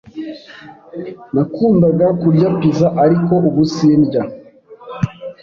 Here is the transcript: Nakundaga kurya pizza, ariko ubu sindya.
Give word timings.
Nakundaga 1.33 2.07
kurya 2.21 2.47
pizza, 2.59 2.87
ariko 3.03 3.33
ubu 3.49 3.63
sindya. 3.73 4.21